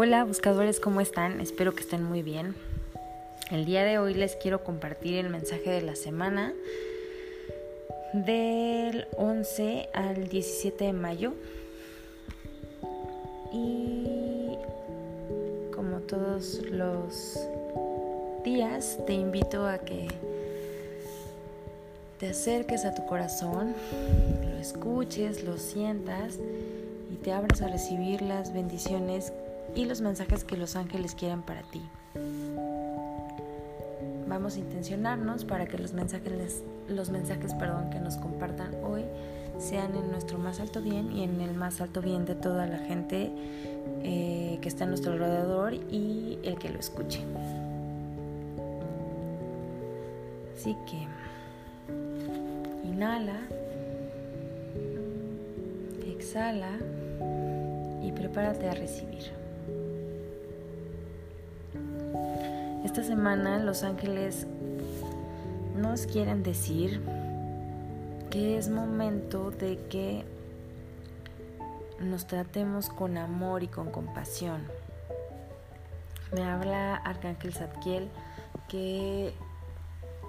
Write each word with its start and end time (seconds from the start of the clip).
Hola 0.00 0.22
buscadores, 0.22 0.78
¿cómo 0.78 1.00
están? 1.00 1.40
Espero 1.40 1.74
que 1.74 1.80
estén 1.80 2.04
muy 2.04 2.22
bien. 2.22 2.54
El 3.50 3.64
día 3.64 3.82
de 3.82 3.98
hoy 3.98 4.14
les 4.14 4.36
quiero 4.36 4.62
compartir 4.62 5.16
el 5.16 5.28
mensaje 5.28 5.70
de 5.70 5.82
la 5.82 5.96
semana 5.96 6.54
del 8.12 9.08
11 9.16 9.88
al 9.92 10.28
17 10.28 10.84
de 10.84 10.92
mayo. 10.92 11.34
Y 13.52 14.56
como 15.74 15.98
todos 16.02 16.60
los 16.70 17.36
días, 18.44 19.00
te 19.04 19.14
invito 19.14 19.66
a 19.66 19.78
que 19.78 20.06
te 22.20 22.28
acerques 22.28 22.84
a 22.84 22.94
tu 22.94 23.04
corazón, 23.04 23.74
lo 24.48 24.58
escuches, 24.58 25.42
lo 25.42 25.58
sientas 25.58 26.38
y 27.12 27.16
te 27.16 27.32
abras 27.32 27.62
a 27.62 27.66
recibir 27.66 28.22
las 28.22 28.52
bendiciones 28.54 29.32
y 29.78 29.84
los 29.84 30.00
mensajes 30.00 30.42
que 30.42 30.56
los 30.56 30.74
ángeles 30.74 31.14
quieren 31.14 31.42
para 31.42 31.62
ti. 31.62 31.80
Vamos 34.26 34.56
a 34.56 34.58
intencionarnos 34.58 35.44
para 35.44 35.66
que 35.66 35.78
los 35.78 35.92
mensajes, 35.92 36.64
los 36.88 37.10
mensajes 37.10 37.54
perdón, 37.54 37.88
que 37.88 38.00
nos 38.00 38.16
compartan 38.16 38.74
hoy 38.82 39.04
sean 39.56 39.94
en 39.94 40.10
nuestro 40.10 40.36
más 40.36 40.58
alto 40.58 40.82
bien 40.82 41.12
y 41.12 41.22
en 41.22 41.40
el 41.40 41.54
más 41.54 41.80
alto 41.80 42.02
bien 42.02 42.24
de 42.24 42.34
toda 42.34 42.66
la 42.66 42.78
gente 42.78 43.30
eh, 44.02 44.58
que 44.60 44.68
está 44.68 44.82
a 44.82 44.88
nuestro 44.88 45.12
alrededor 45.12 45.74
y 45.74 46.40
el 46.42 46.58
que 46.58 46.70
lo 46.70 46.80
escuche. 46.80 47.20
Así 50.56 50.76
que 50.90 51.06
inhala, 52.84 53.38
exhala 56.04 56.72
y 58.02 58.10
prepárate 58.10 58.68
a 58.68 58.74
recibir. 58.74 59.37
Esta 62.98 63.14
semana 63.14 63.58
los 63.58 63.84
ángeles 63.84 64.48
nos 65.76 66.04
quieren 66.06 66.42
decir 66.42 67.00
que 68.28 68.58
es 68.58 68.70
momento 68.70 69.52
de 69.52 69.78
que 69.88 70.24
nos 72.00 72.26
tratemos 72.26 72.88
con 72.88 73.16
amor 73.16 73.62
y 73.62 73.68
con 73.68 73.92
compasión. 73.92 74.62
Me 76.32 76.42
habla 76.42 76.96
Arcángel 76.96 77.54
Zadkiel 77.54 78.08
que 78.66 79.32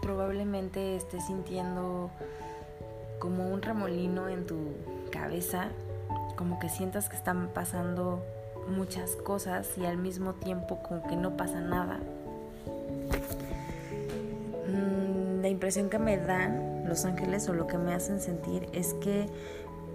probablemente 0.04 0.96
estés 0.96 1.26
sintiendo 1.26 2.12
como 3.18 3.50
un 3.50 3.64
remolino 3.64 4.30
en 4.30 4.46
tu 4.46 4.76
cabeza, 5.12 5.70
como 6.36 6.60
que 6.60 6.70
sientas 6.70 7.10
que 7.10 7.16
están 7.16 7.48
pasando 7.48 8.24
muchas 8.68 9.16
cosas 9.16 9.76
y 9.76 9.88
al 9.88 9.98
mismo 9.98 10.36
tiempo 10.36 10.84
como 10.84 11.02
que 11.08 11.16
no 11.16 11.36
pasa 11.36 11.62
nada. 11.62 12.00
Impresión 15.60 15.90
que 15.90 16.00
me 16.00 16.16
dan 16.16 16.88
los 16.88 17.04
ángeles 17.04 17.50
o 17.50 17.54
lo 17.54 17.68
que 17.68 17.78
me 17.78 17.94
hacen 17.94 18.22
sentir 18.22 18.70
es 18.72 18.94
que 18.94 19.26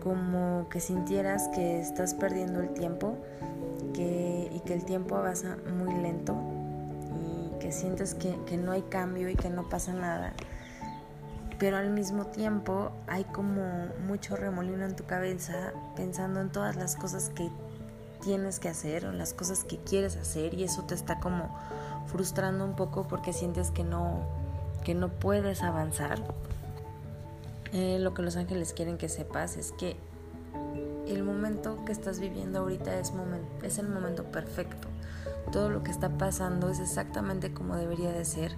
como 0.02 0.68
que 0.68 0.78
sintieras 0.78 1.48
que 1.54 1.80
estás 1.80 2.12
perdiendo 2.12 2.60
el 2.60 2.74
tiempo 2.74 3.16
y 3.94 4.60
que 4.60 4.74
el 4.74 4.84
tiempo 4.84 5.16
avanza 5.16 5.56
muy 5.78 5.94
lento 6.02 6.36
y 7.18 7.58
que 7.60 7.72
sientes 7.72 8.14
que, 8.14 8.36
que 8.44 8.58
no 8.58 8.72
hay 8.72 8.82
cambio 8.82 9.30
y 9.30 9.36
que 9.36 9.48
no 9.48 9.66
pasa 9.70 9.94
nada 9.94 10.34
pero 11.58 11.78
al 11.78 11.88
mismo 11.88 12.26
tiempo 12.26 12.90
hay 13.06 13.24
como 13.24 13.86
mucho 14.06 14.36
remolino 14.36 14.84
en 14.84 14.96
tu 14.96 15.06
cabeza 15.06 15.72
pensando 15.96 16.42
en 16.42 16.50
todas 16.50 16.76
las 16.76 16.94
cosas 16.94 17.30
que 17.30 17.50
tienes 18.22 18.60
que 18.60 18.68
hacer 18.68 19.06
o 19.06 19.12
las 19.12 19.32
cosas 19.32 19.64
que 19.64 19.78
quieres 19.78 20.16
hacer 20.16 20.52
y 20.52 20.64
eso 20.64 20.82
te 20.82 20.94
está 20.94 21.20
como 21.20 21.56
frustrando 22.06 22.66
un 22.66 22.76
poco 22.76 23.08
porque 23.08 23.32
sientes 23.32 23.70
que 23.70 23.82
no, 23.82 24.43
que 24.84 24.94
no 24.94 25.08
puedes 25.08 25.62
avanzar. 25.62 26.22
Eh, 27.72 27.98
lo 27.98 28.14
que 28.14 28.22
los 28.22 28.36
ángeles 28.36 28.72
quieren 28.72 28.98
que 28.98 29.08
sepas 29.08 29.56
es 29.56 29.72
que 29.72 29.96
el 31.08 31.22
momento 31.22 31.84
que 31.84 31.92
estás 31.92 32.20
viviendo 32.20 32.60
ahorita 32.60 32.98
es, 32.98 33.12
es 33.62 33.78
el 33.78 33.88
momento 33.88 34.24
perfecto. 34.24 34.88
Todo 35.50 35.70
lo 35.70 35.82
que 35.82 35.90
está 35.90 36.10
pasando 36.10 36.70
es 36.70 36.78
exactamente 36.78 37.52
como 37.52 37.76
debería 37.76 38.12
de 38.12 38.24
ser. 38.24 38.52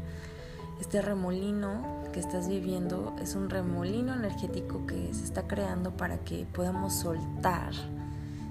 Este 0.80 1.00
remolino 1.00 2.02
que 2.12 2.20
estás 2.20 2.48
viviendo 2.48 3.14
es 3.20 3.34
un 3.34 3.48
remolino 3.48 4.14
energético 4.14 4.86
que 4.86 5.12
se 5.14 5.24
está 5.24 5.48
creando 5.48 5.96
para 5.96 6.18
que 6.18 6.46
podamos 6.52 6.92
soltar 6.94 7.72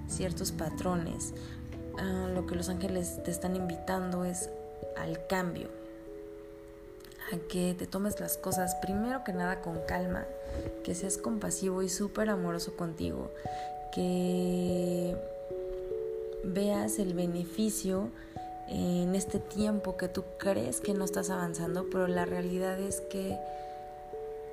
ciertos 0.08 0.52
patrones. 0.52 1.34
Ah, 2.00 2.30
lo 2.34 2.46
que 2.46 2.56
los 2.56 2.70
ángeles 2.70 3.22
te 3.24 3.32
están 3.32 3.56
invitando 3.56 4.26
es 4.26 4.50
al 4.98 5.26
cambio, 5.28 5.70
a 7.32 7.38
que 7.48 7.76
te 7.78 7.88
tomes 7.88 8.20
las 8.20 8.38
cosas 8.38 8.76
primero 8.76 9.24
que 9.24 9.34
nada 9.34 9.62
con 9.62 9.80
calma, 9.88 10.26
que 10.84 10.96
seas 10.96 11.18
compasivo 11.18 11.82
y 11.82 11.90
súper 11.90 12.30
amoroso 12.30 12.76
contigo, 12.76 13.32
que 13.94 15.16
veas 16.44 17.00
el 17.00 17.14
beneficio 17.14 18.10
en 18.68 19.16
este 19.16 19.40
tiempo 19.40 19.98
que 19.98 20.08
tú 20.08 20.24
crees 20.38 20.82
que 20.82 20.94
no 20.94 21.06
estás 21.06 21.30
avanzando, 21.30 21.88
pero 21.92 22.08
la 22.08 22.26
realidad 22.26 22.80
es 22.80 23.02
que 23.02 23.38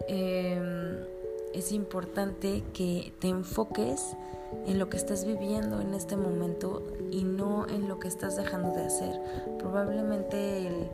em, 0.09 1.04
es 1.54 1.72
importante 1.72 2.62
que 2.72 3.12
te 3.21 3.28
enfoques 3.28 4.16
en 4.66 4.78
lo 4.78 4.89
que 4.89 4.97
estás 4.97 5.25
viviendo 5.25 5.81
en 5.81 5.94
este 5.94 6.16
momento 6.16 6.83
y 7.10 7.25
no 7.25 7.66
en 7.69 7.89
lo 7.89 7.99
que 7.99 8.09
estás 8.09 8.37
dejando 8.37 8.72
de 8.75 8.84
hacer. 8.84 9.21
Probablemente 9.59 10.66
el, 10.66 10.91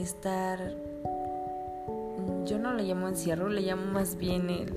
estar, 0.00 0.74
yo 2.46 2.58
no 2.58 2.74
le 2.74 2.84
llamo 2.84 3.08
encierro, 3.08 3.48
le 3.48 3.62
llamo 3.62 3.86
más 3.92 4.16
bien 4.16 4.50
el, 4.50 4.72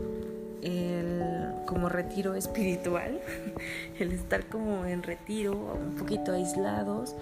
el 0.62 1.24
como 1.66 1.90
retiro 1.90 2.36
espiritual, 2.36 3.20
el 4.00 4.12
estar 4.12 4.48
como 4.48 4.86
en 4.86 5.04
retiro, 5.04 5.54
un 5.54 5.96
poquito 5.96 6.34
aislados, 6.34 7.16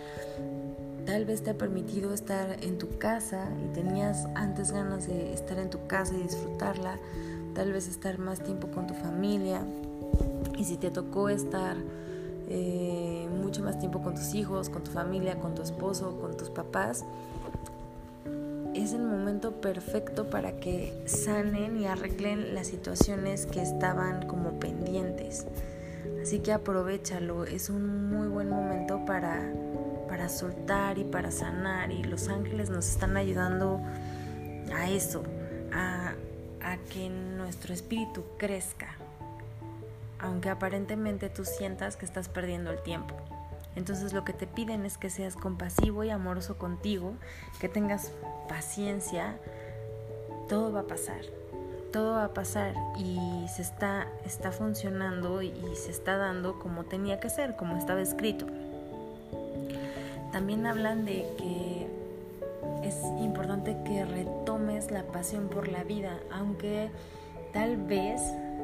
tal 1.05 1.25
vez 1.25 1.43
te 1.43 1.51
ha 1.51 1.57
permitido 1.57 2.13
estar 2.13 2.57
en 2.63 2.77
tu 2.77 2.97
casa 2.97 3.49
y 3.65 3.73
tenías 3.73 4.27
antes 4.35 4.71
ganas 4.71 5.07
de 5.07 5.33
estar 5.33 5.57
en 5.57 5.69
tu 5.69 5.87
casa 5.87 6.13
y 6.15 6.23
disfrutarla, 6.23 6.99
tal 7.53 7.71
vez 7.73 7.87
estar 7.87 8.17
más 8.19 8.41
tiempo 8.43 8.67
con 8.67 8.87
tu 8.87 8.93
familia, 8.93 9.61
y 10.57 10.65
si 10.65 10.77
te 10.77 10.91
tocó 10.91 11.29
estar 11.29 11.77
eh, 12.47 13.27
mucho 13.41 13.63
más 13.63 13.79
tiempo 13.79 14.01
con 14.01 14.15
tus 14.15 14.33
hijos, 14.35 14.69
con 14.69 14.83
tu 14.83 14.91
familia, 14.91 15.39
con 15.39 15.55
tu 15.55 15.61
esposo, 15.61 16.17
con 16.19 16.35
tus 16.35 16.49
papás, 16.49 17.05
es 18.83 18.93
el 18.93 19.03
momento 19.03 19.61
perfecto 19.61 20.29
para 20.29 20.53
que 20.53 21.03
sanen 21.05 21.77
y 21.77 21.87
arreglen 21.87 22.55
las 22.55 22.67
situaciones 22.67 23.45
que 23.45 23.61
estaban 23.61 24.27
como 24.27 24.59
pendientes. 24.59 25.45
Así 26.21 26.39
que 26.39 26.53
aprovechalo, 26.53 27.45
es 27.45 27.69
un 27.69 28.09
muy 28.09 28.27
buen 28.27 28.49
momento 28.49 29.05
para, 29.05 29.51
para 30.07 30.29
soltar 30.29 30.97
y 30.97 31.03
para 31.03 31.31
sanar 31.31 31.91
y 31.91 32.03
los 32.03 32.27
ángeles 32.27 32.69
nos 32.69 32.87
están 32.87 33.17
ayudando 33.17 33.81
a 34.75 34.89
eso, 34.89 35.23
a, 35.73 36.13
a 36.61 36.77
que 36.77 37.09
nuestro 37.09 37.73
espíritu 37.73 38.23
crezca, 38.37 38.95
aunque 40.19 40.49
aparentemente 40.49 41.29
tú 41.29 41.45
sientas 41.45 41.97
que 41.97 42.05
estás 42.05 42.29
perdiendo 42.29 42.71
el 42.71 42.81
tiempo. 42.81 43.15
Entonces 43.75 44.13
lo 44.13 44.25
que 44.25 44.33
te 44.33 44.47
piden 44.47 44.85
es 44.85 44.97
que 44.97 45.09
seas 45.09 45.35
compasivo 45.35 46.03
y 46.03 46.09
amoroso 46.09 46.57
contigo, 46.57 47.13
que 47.59 47.69
tengas 47.69 48.11
paciencia, 48.49 49.37
todo 50.49 50.73
va 50.73 50.81
a 50.81 50.87
pasar, 50.87 51.21
todo 51.93 52.15
va 52.15 52.25
a 52.25 52.33
pasar 52.33 52.73
y 52.97 53.45
se 53.47 53.61
está, 53.61 54.07
está 54.25 54.51
funcionando 54.51 55.41
y, 55.41 55.53
se 55.75 55.91
está 55.91 56.17
dando 56.17 56.59
como 56.59 56.83
tenía 56.83 57.19
que 57.19 57.29
ser, 57.29 57.55
como 57.55 57.77
estaba 57.77 58.01
escrito. 58.01 58.45
También 60.31 60.65
hablan 60.65 61.05
de 61.05 61.25
que 61.37 61.87
es 62.83 62.95
importante 63.21 63.77
que 63.85 64.05
retomes 64.05 64.91
la 64.91 65.03
pasión 65.03 65.47
por 65.47 65.67
la 65.67 65.83
vida, 65.83 66.19
aunque 66.31 66.89
tal 67.53 67.77
vez 67.77 68.21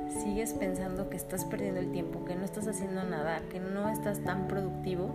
sigues 0.10 0.54
pensando 0.54 1.10
que 1.10 1.18
estás 1.18 1.46
perdiendo 1.46 1.80
el 1.80 1.92
tiempo, 1.92 2.26
que 2.26 2.36
no 2.36 2.46
estás 2.46 2.68
haciendo 2.68 3.04
nada, 3.04 3.42
que 3.52 3.60
no 3.60 3.90
estás 3.90 4.24
tan 4.24 4.48
productivo, 4.48 5.14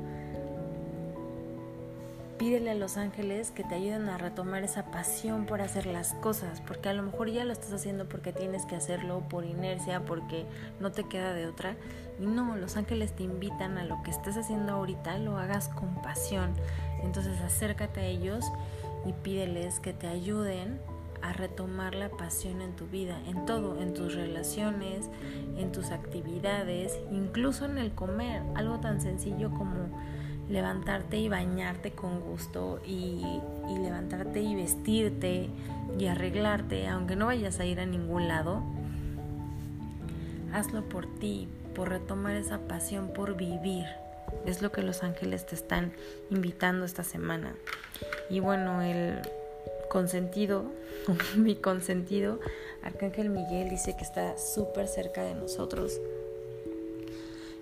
pídele 2.42 2.72
a 2.72 2.74
los 2.74 2.96
ángeles 2.96 3.52
que 3.52 3.62
te 3.62 3.76
ayuden 3.76 4.08
a 4.08 4.18
retomar 4.18 4.64
esa 4.64 4.86
pasión 4.86 5.46
por 5.46 5.60
hacer 5.60 5.86
las 5.86 6.14
cosas, 6.14 6.60
porque 6.60 6.88
a 6.88 6.92
lo 6.92 7.04
mejor 7.04 7.30
ya 7.30 7.44
lo 7.44 7.52
estás 7.52 7.72
haciendo 7.72 8.08
porque 8.08 8.32
tienes 8.32 8.66
que 8.66 8.74
hacerlo 8.74 9.22
por 9.28 9.44
inercia, 9.44 10.04
porque 10.04 10.44
no 10.80 10.90
te 10.90 11.04
queda 11.04 11.34
de 11.34 11.46
otra. 11.46 11.76
Y 12.18 12.26
no, 12.26 12.56
los 12.56 12.76
ángeles 12.76 13.12
te 13.12 13.22
invitan 13.22 13.78
a 13.78 13.84
lo 13.84 14.02
que 14.02 14.10
estés 14.10 14.36
haciendo 14.36 14.72
ahorita, 14.72 15.18
lo 15.18 15.38
hagas 15.38 15.68
con 15.68 15.94
pasión. 16.02 16.54
Entonces 17.04 17.40
acércate 17.40 18.00
a 18.00 18.06
ellos 18.06 18.44
y 19.06 19.12
pídeles 19.12 19.78
que 19.78 19.92
te 19.92 20.08
ayuden 20.08 20.80
a 21.22 21.32
retomar 21.32 21.94
la 21.94 22.10
pasión 22.10 22.60
en 22.60 22.74
tu 22.74 22.86
vida, 22.86 23.20
en 23.26 23.46
todo, 23.46 23.80
en 23.80 23.94
tus 23.94 24.14
relaciones, 24.14 25.08
en 25.56 25.72
tus 25.72 25.90
actividades, 25.90 26.98
incluso 27.10 27.64
en 27.64 27.78
el 27.78 27.92
comer, 27.92 28.42
algo 28.54 28.80
tan 28.80 29.00
sencillo 29.00 29.50
como 29.50 29.88
levantarte 30.48 31.18
y 31.18 31.28
bañarte 31.28 31.92
con 31.92 32.20
gusto 32.20 32.80
y, 32.84 33.22
y 33.68 33.78
levantarte 33.78 34.40
y 34.40 34.54
vestirte 34.54 35.48
y 35.98 36.06
arreglarte, 36.06 36.88
aunque 36.88 37.16
no 37.16 37.26
vayas 37.26 37.60
a 37.60 37.64
ir 37.64 37.80
a 37.80 37.86
ningún 37.86 38.28
lado, 38.28 38.62
hazlo 40.52 40.88
por 40.88 41.06
ti, 41.18 41.48
por 41.74 41.88
retomar 41.88 42.36
esa 42.36 42.58
pasión 42.68 43.12
por 43.12 43.36
vivir. 43.36 43.86
Es 44.46 44.62
lo 44.62 44.72
que 44.72 44.82
los 44.82 45.02
ángeles 45.02 45.46
te 45.46 45.54
están 45.54 45.92
invitando 46.30 46.84
esta 46.84 47.04
semana. 47.04 47.54
Y 48.30 48.40
bueno, 48.40 48.82
el 48.82 49.20
consentido, 49.92 50.64
mi 51.36 51.54
consentido, 51.54 52.40
Arcángel 52.82 53.28
Miguel 53.28 53.68
dice 53.68 53.94
que 53.94 54.04
está 54.04 54.38
súper 54.38 54.88
cerca 54.88 55.22
de 55.22 55.34
nosotros. 55.34 56.00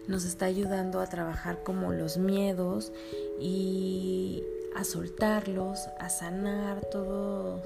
Nos 0.06 0.24
está 0.24 0.46
ayudando 0.46 1.00
a 1.00 1.08
trabajar 1.08 1.64
como 1.64 1.92
los 1.92 2.18
miedos 2.18 2.92
y 3.40 4.44
a 4.76 4.84
soltarlos, 4.84 5.80
a 5.98 6.08
sanar 6.08 6.84
todos 6.84 7.62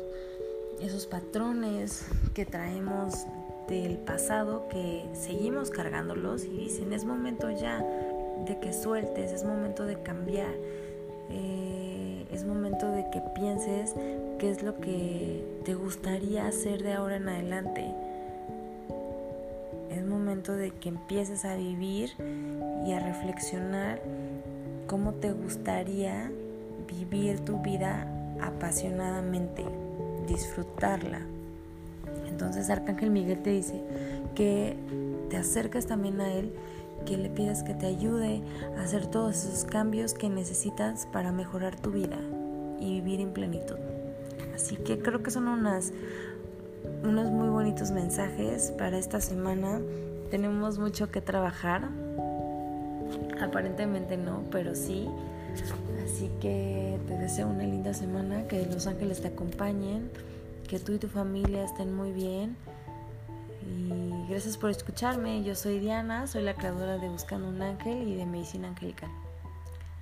esos 0.81 1.07
patrones 1.07 2.07
que 2.33 2.47
traemos 2.47 3.27
del 3.69 3.99
pasado 3.99 4.67
que 4.71 5.05
seguimos 5.13 5.69
cargándolos 5.69 6.45
y 6.45 6.57
dicen 6.57 6.95
es 6.95 7.05
momento 7.05 7.51
ya 7.51 7.85
de 8.47 8.59
que 8.61 8.73
sueltes, 8.73 9.31
es 9.31 9.45
momento 9.45 9.85
de 9.85 10.03
cambiar, 10.03 10.55
eh, 11.29 11.84
es 12.35 12.45
momento 12.45 12.91
de 12.91 13.09
que 13.11 13.21
pienses 13.21 13.95
qué 14.41 14.51
es 14.51 14.65
lo 14.65 14.81
que 14.81 15.45
te 15.65 15.75
gustaría 15.75 16.49
hacer 16.49 16.83
de 16.83 16.95
ahora 16.95 17.17
en 17.17 17.29
adelante. 17.29 17.87
Es 19.91 20.05
momento 20.05 20.57
de 20.57 20.73
que 20.73 20.89
empieces 20.89 21.45
a 21.45 21.55
vivir 21.55 22.11
y 22.85 22.93
a 22.93 22.99
reflexionar 22.99 24.01
cómo 24.89 25.13
te 25.13 25.33
gustaría 25.33 26.29
vivir 26.89 27.39
tu 27.41 27.63
vida 27.63 28.09
apasionadamente, 28.43 29.65
disfrutarla. 30.27 31.21
Entonces 32.29 32.69
Arcángel 32.69 33.11
Miguel 33.11 33.43
te 33.45 33.51
dice 33.51 33.81
que 34.35 34.77
te 35.31 35.37
acerques 35.37 35.87
también 35.87 36.21
a 36.21 36.33
Él, 36.33 36.53
que 37.07 37.17
le 37.17 37.29
pidas 37.29 37.63
que 37.63 37.75
te 37.75 37.87
ayude 37.87 38.43
a 38.79 38.83
hacer 38.83 39.07
todos 39.07 39.45
esos 39.45 39.65
cambios 39.65 40.15
que 40.15 40.29
necesitas 40.29 41.07
para 41.13 41.33
mejorar 41.33 41.77
tu 41.77 41.91
vida 41.91 42.19
y 42.81 43.01
vivir 43.01 43.21
en 43.21 43.33
plenitud. 43.33 43.77
Así 44.55 44.77
que 44.77 44.99
creo 44.99 45.23
que 45.23 45.31
son 45.31 45.49
unas, 45.49 45.93
unos 47.03 47.31
muy 47.31 47.49
bonitos 47.49 47.91
mensajes 47.91 48.73
para 48.79 48.99
esta 48.99 49.21
semana. 49.21 49.81
Tenemos 50.31 50.79
mucho 50.79 51.11
que 51.11 51.21
trabajar. 51.21 51.89
Aparentemente 53.41 54.17
no, 54.17 54.43
pero 54.51 54.75
sí. 54.75 55.09
Así 56.05 56.31
que 56.41 56.99
te 57.07 57.19
deseo 57.19 57.49
una 57.49 57.65
linda 57.65 57.95
semana, 57.95 58.47
que 58.49 58.65
los 58.67 58.87
ángeles 58.87 59.21
te 59.21 59.29
acompañen 59.29 60.11
que 60.65 60.79
tú 60.79 60.93
y 60.93 60.99
tu 60.99 61.09
familia 61.09 61.65
estén 61.65 61.95
muy 61.95 62.13
bien. 62.13 62.57
Y 63.67 64.29
gracias 64.29 64.57
por 64.57 64.71
escucharme. 64.71 65.43
Yo 65.43 65.55
soy 65.55 65.79
Diana, 65.79 66.27
soy 66.27 66.43
la 66.43 66.55
creadora 66.55 66.99
de 66.99 67.09
Buscando 67.09 67.49
un 67.49 67.63
Ángel 67.63 68.09
y 68.09 68.15
de 68.15 68.27
Medicina 68.27 68.69
Angelical. 68.69 69.11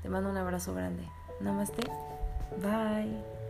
Te 0.02 0.08
mando 0.08 0.30
un 0.30 0.36
abrazo 0.36 0.74
grande. 0.74 1.04
Namaste. 1.40 1.82
Bye. 2.60 3.41